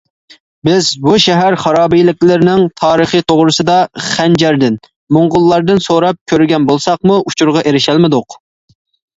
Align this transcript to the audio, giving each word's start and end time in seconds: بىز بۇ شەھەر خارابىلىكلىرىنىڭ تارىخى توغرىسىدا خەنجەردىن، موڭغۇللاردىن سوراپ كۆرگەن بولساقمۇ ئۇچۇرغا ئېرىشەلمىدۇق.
بىز 0.67 0.87
بۇ 1.01 1.11
شەھەر 1.25 1.55
خارابىلىكلىرىنىڭ 1.63 2.63
تارىخى 2.81 3.21
توغرىسىدا 3.33 3.75
خەنجەردىن، 4.07 4.81
موڭغۇللاردىن 5.19 5.85
سوراپ 5.89 6.21
كۆرگەن 6.35 6.67
بولساقمۇ 6.73 7.23
ئۇچۇرغا 7.29 7.65
ئېرىشەلمىدۇق. 7.69 8.41